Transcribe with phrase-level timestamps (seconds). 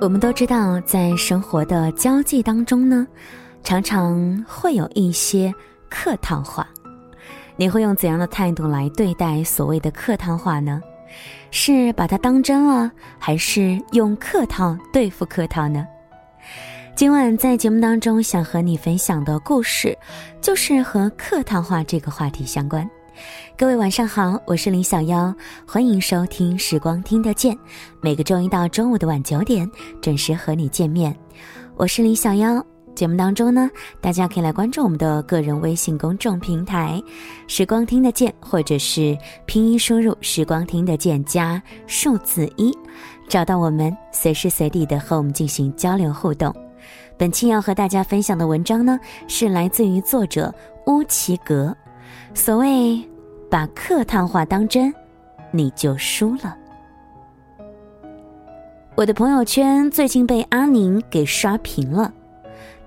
[0.00, 3.06] 我们都知道，在生活的交际当中呢，
[3.62, 5.54] 常常会有一些
[5.90, 6.66] 客套话。
[7.54, 10.80] 你会用怎样的态度来对待所谓的客套话呢？
[11.50, 15.86] 是把它当真了，还是用客套对付客套呢？
[16.94, 19.96] 今晚在节目当中想和你分享的故事，
[20.40, 22.88] 就是和客套话这个话题相关。
[23.56, 25.34] 各位晚上好，我是林小妖，
[25.66, 27.54] 欢迎收听《时光听得见》，
[28.00, 31.14] 每个周一到周五的晚九点准时和你见面。
[31.76, 37.02] 我是林小妖，节目当中呢，大家可以来关注我们的个人微信公众平台
[37.46, 39.16] “时光听得见”，或者是
[39.46, 42.76] 拼音输入“时光听得见”加数字一，
[43.28, 46.54] 找到我们，随时随地的和我们进行交流互动。
[47.16, 50.52] 本期要和大家分享的文章呢，是来自于作者
[50.86, 51.76] 乌奇格。
[52.34, 53.02] 所谓
[53.50, 54.92] 把客套话当真，
[55.50, 56.56] 你就输了。
[58.96, 62.12] 我的朋友圈最近被阿宁给刷屏了，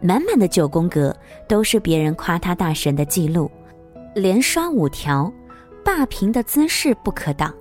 [0.00, 1.14] 满满的九宫格
[1.46, 3.50] 都是别人夸他大神的记录，
[4.14, 5.32] 连刷五条，
[5.84, 7.54] 霸屏的姿势不可挡。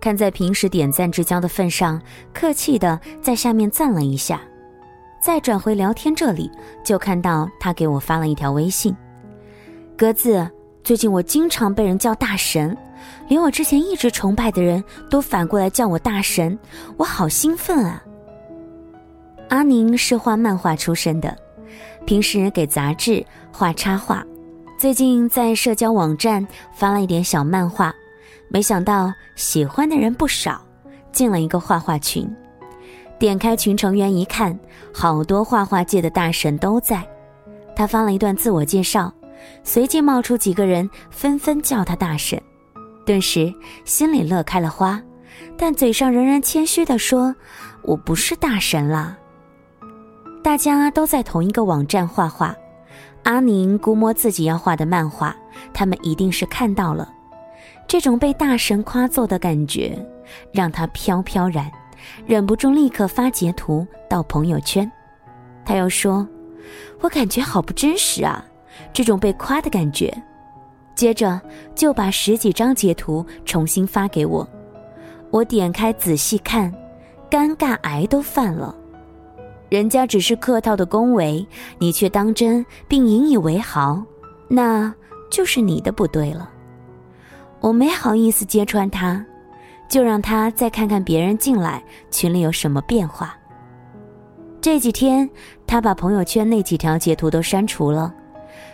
[0.00, 2.00] 看在平时点赞之交的份上，
[2.32, 4.40] 客气的在下面赞了一下，
[5.22, 6.50] 再转回聊天这里，
[6.84, 8.96] 就看到他给我发了一条微信，
[9.96, 10.50] 格子。
[10.82, 12.76] 最近我经常被人叫大神，
[13.28, 16.58] 连我之前一直崇拜的人都反过来叫我大神，
[16.96, 18.02] 我好兴奋啊！
[19.50, 21.36] 阿宁是画漫画出身的，
[22.06, 24.24] 平时给杂志画插画，
[24.78, 27.94] 最近在社交网站发了一点小漫画，
[28.48, 30.60] 没想到喜欢的人不少，
[31.12, 32.28] 进了一个画画群。
[33.18, 34.58] 点开群成员一看，
[34.94, 37.06] 好多画画界的大神都在。
[37.76, 39.12] 他发了一段自我介绍。
[39.62, 42.40] 随即冒出几个人，纷纷叫他大神，
[43.04, 43.52] 顿时
[43.84, 45.00] 心里乐开了花，
[45.56, 47.34] 但嘴上仍然谦虚地说
[47.82, 49.16] ：“我不是大神啦。”
[50.42, 52.54] 大家都在同一个网站画画，
[53.24, 55.36] 阿宁估摸自己要画的漫画，
[55.74, 57.12] 他们一定是看到了。
[57.86, 59.98] 这种被大神夸作的感觉，
[60.52, 61.70] 让他飘飘然，
[62.24, 64.90] 忍不住立刻发截图到朋友圈。
[65.64, 66.26] 他又说
[67.00, 68.44] ：“我感觉好不真实啊。”
[68.92, 70.12] 这种被夸的感觉，
[70.94, 71.40] 接着
[71.74, 74.46] 就把十几张截图重新发给我。
[75.30, 76.72] 我点开仔细看，
[77.30, 78.74] 尴尬癌都犯了。
[79.68, 81.46] 人家只是客套的恭维，
[81.78, 84.02] 你却当真并引以为豪，
[84.48, 84.92] 那
[85.30, 86.50] 就是你的不对了。
[87.60, 89.24] 我没好意思揭穿他，
[89.88, 91.80] 就让他再看看别人进来
[92.10, 93.36] 群里有什么变化。
[94.60, 95.30] 这几天，
[95.66, 98.12] 他把朋友圈那几条截图都删除了。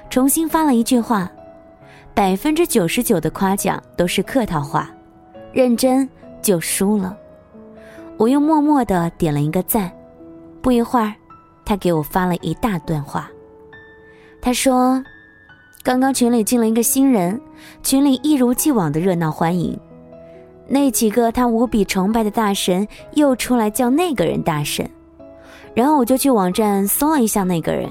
[0.09, 1.31] 重新发了一句话，
[2.15, 4.91] 百分之九十九的夸奖都是客套话，
[5.53, 6.09] 认真
[6.41, 7.17] 就输了。
[8.17, 9.93] 我又默默的点了一个赞，
[10.63, 11.13] 不一会儿，
[11.67, 13.29] 他给我发了一大段话。
[14.41, 15.03] 他说
[15.85, 17.39] ：“刚刚群里进了一个新人，
[17.83, 19.79] 群里一如既往的热闹欢迎，
[20.67, 24.89] 那几个他无比崇拜的大神又出来叫那个人大神，
[25.75, 27.91] 然后我就去网站搜了一下那个人。”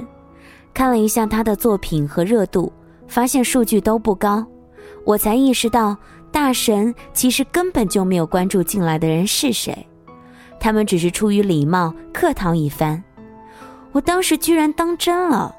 [0.75, 2.72] 看了一下他的作品和热度，
[3.08, 4.46] 发现数据都不高，
[5.06, 5.96] 我才意识到
[6.34, 9.88] 大神其实根本就没有关注进来的人是谁，
[10.59, 13.02] 他们只是出于礼貌客套一番。
[13.94, 15.56] 我当时居然当真了，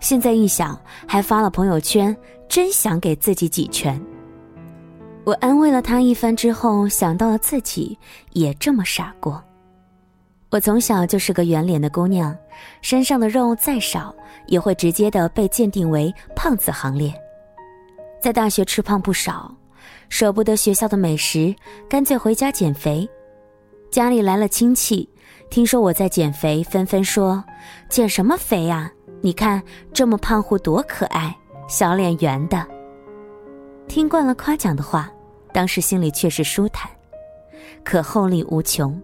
[0.00, 2.16] 现在一想还发了朋友圈，
[2.48, 4.00] 真想给自己几拳。
[5.24, 7.98] 我安慰了他一番之后，想到了自己
[8.32, 9.44] 也这么傻过。
[10.54, 12.32] 我从小就是个圆脸的姑娘，
[12.80, 14.14] 身上的肉再少，
[14.46, 17.12] 也会直接的被鉴定为胖子行列。
[18.22, 19.52] 在大学吃胖不少，
[20.08, 21.52] 舍不得学校的美食，
[21.88, 23.08] 干脆回家减肥。
[23.90, 25.08] 家里来了亲戚，
[25.50, 27.42] 听说我在减肥，纷纷说
[27.90, 28.88] ：“减什么肥呀？
[29.22, 29.60] 你看
[29.92, 31.36] 这么胖乎多可爱，
[31.68, 32.64] 小脸圆的。”
[33.88, 35.10] 听惯了夸奖的话，
[35.52, 36.88] 当时心里却是舒坦，
[37.82, 38.96] 可后力无穷。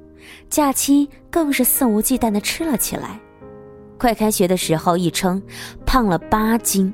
[0.48, 3.20] 假期更是肆无忌惮的吃了起来，
[3.98, 5.40] 快开学的时候一称，
[5.86, 6.92] 胖了八斤。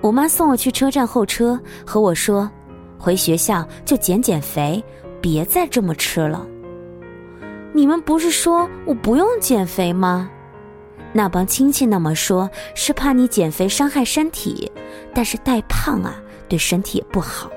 [0.00, 2.50] 我妈送我去车站候车，和我说
[2.98, 4.82] ：“回学校就减减肥，
[5.20, 6.46] 别再这么吃了。”
[7.74, 10.28] 你们不是说我不用减肥吗？
[11.12, 14.70] 那帮亲戚那么说，是怕你减肥伤害身体，
[15.14, 16.16] 但是带胖啊，
[16.48, 17.50] 对身体也不好。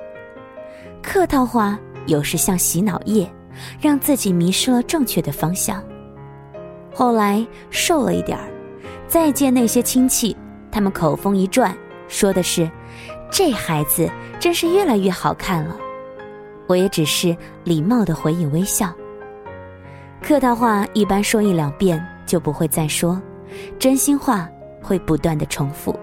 [1.02, 3.30] 客套话有时像洗脑液。
[3.80, 5.84] 让自己迷失了正确的方向。
[6.94, 8.48] 后来瘦了一点儿，
[9.07, 10.36] 再见那些亲戚，
[10.72, 11.75] 他们口风一转，
[12.07, 12.69] 说的是
[13.30, 14.10] ：“这孩子
[14.40, 15.75] 真是越来越好看了。”
[16.68, 18.92] 我也只是礼貌的回以微笑。
[20.22, 23.22] 客套话一般说一两遍就不会再说，
[23.78, 24.50] 真心话
[24.81, 25.94] 会不断的重复。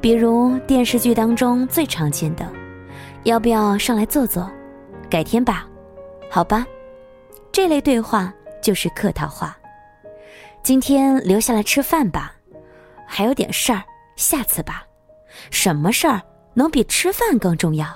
[0.00, 2.44] 比如电视剧当中最常见的，
[3.22, 4.50] 要不要上来坐坐？
[5.08, 5.66] 改天吧，
[6.28, 6.66] 好吧。
[7.54, 9.56] 这类对话就是客套话。
[10.64, 12.34] 今天留下来吃饭吧，
[13.06, 13.80] 还有点事儿，
[14.16, 14.84] 下次吧。
[15.52, 16.20] 什么事儿
[16.52, 17.86] 能比吃饭更重要？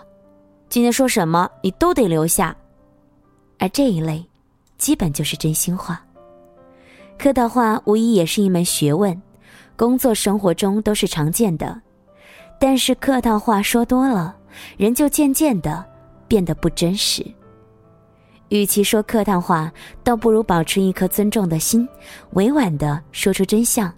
[0.68, 2.54] 今天说什么你都得留下。
[3.58, 4.24] 而这一类，
[4.76, 6.00] 基本就是真心话。
[7.18, 9.20] 客套话无疑也是一门学问，
[9.74, 11.82] 工作生活中都是常见的。
[12.60, 14.36] 但是客套话说多了，
[14.76, 15.84] 人就渐渐的
[16.28, 17.26] 变得不真实。
[18.48, 19.70] 与其说客套话，
[20.02, 21.86] 倒不如保持一颗尊重的心，
[22.32, 23.92] 委婉的说出真相，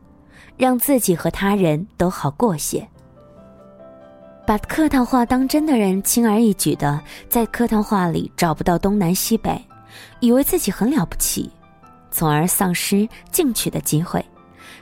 [0.56, 2.86] 让自己和他人都好过些。
[4.46, 9.56] 把客套话当真的人，轻而易举的在客套话里找不到东南西北，
[10.18, 11.48] 以为自己很了不起，
[12.10, 14.24] 从而丧失进取的机会，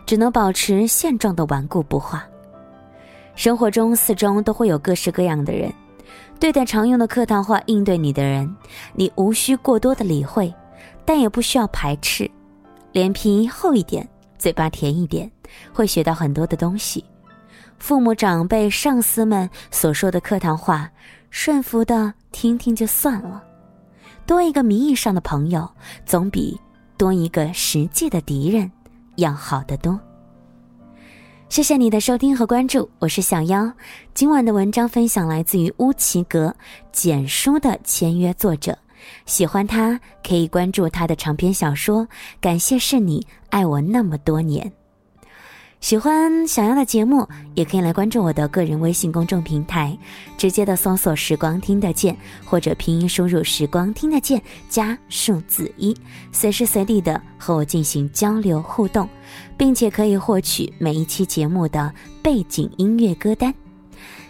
[0.06, 2.26] 只能保持现状的顽固不化。
[3.34, 5.70] 生活中四周都会有各式各样的人。
[6.40, 8.54] 对待常用的客套话应对你的人，
[8.94, 10.54] 你无需过多的理会，
[11.04, 12.30] 但也不需要排斥。
[12.92, 14.08] 脸皮厚一点，
[14.38, 15.30] 嘴巴甜一点，
[15.72, 17.04] 会学到很多的东西。
[17.78, 20.90] 父母、长辈、上司们所说的客套话，
[21.30, 23.42] 顺服的听听就算了。
[24.26, 25.68] 多一个名义上的朋友，
[26.04, 26.58] 总比
[26.96, 28.70] 多一个实际的敌人
[29.16, 29.98] 要好得多。
[31.48, 33.72] 谢谢你的收听和关注，我是小妖。
[34.12, 36.54] 今晚的文章分享来自于乌奇格
[36.92, 38.78] 简书的签约作者，
[39.24, 42.06] 喜欢他可以关注他的长篇小说。
[42.38, 44.70] 感谢是你爱我那么多年。
[45.80, 49.96] 喜欢小妖的节目，也可以来关注我的个人微信公众平台，
[50.36, 52.14] 直接的搜索“时光听得见”
[52.44, 55.96] 或者拼音输入“时光听得见”加数字一，
[56.32, 59.08] 随时随地的和我进行交流互动，
[59.56, 61.90] 并且可以获取每一期节目的
[62.22, 63.54] 背景音乐歌单。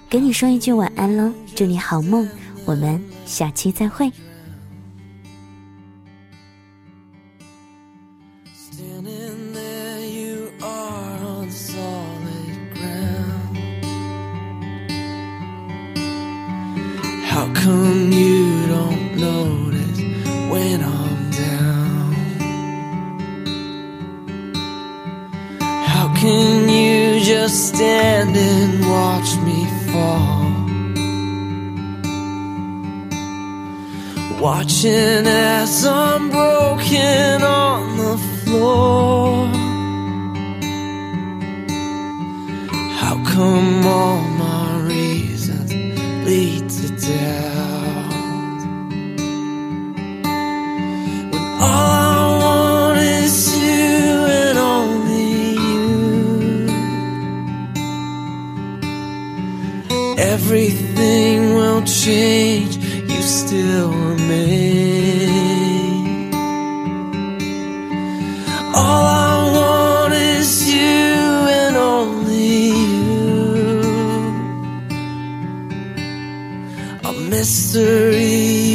[0.08, 2.28] 给你说一句晚安喽，祝你好梦，
[2.66, 4.12] 我们下期再会。
[34.40, 39.46] Watching as I'm broken on the floor.
[43.00, 45.73] How come all my reasons
[46.25, 48.12] lead to doubt?
[51.32, 55.88] When all I want is you and only you.
[60.17, 62.79] Everything will change,
[63.18, 65.12] you still remain.
[68.72, 71.26] All I want is you
[71.60, 72.68] and only
[73.02, 73.82] you.
[77.04, 78.67] A mystery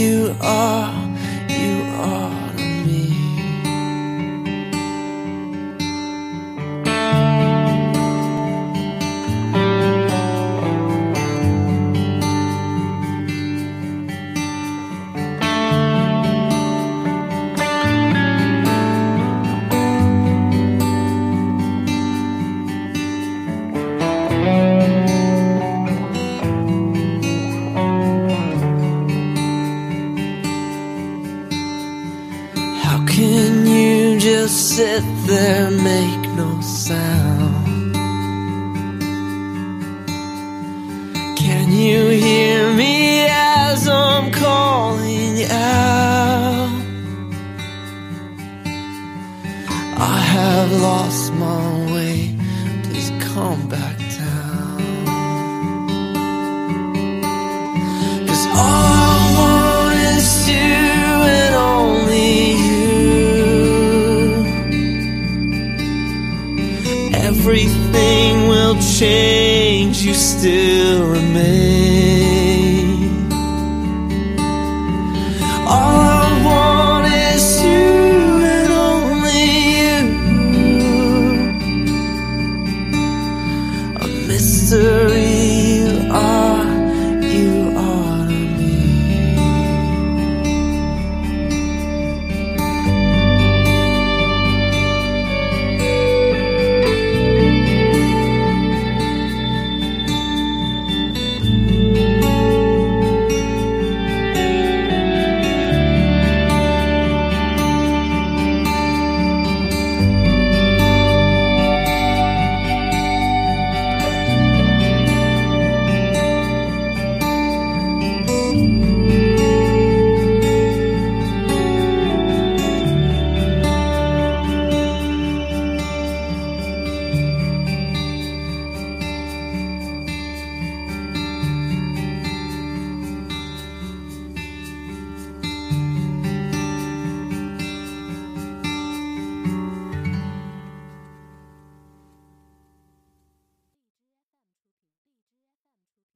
[34.83, 37.22] sit there, make no sound?
[67.55, 71.71] Everything will change, you still remain.
[75.67, 79.45] All I want is you and only
[79.77, 79.97] you.
[84.01, 85.02] A mystery